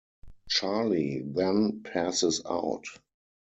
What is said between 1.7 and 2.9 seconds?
passes out.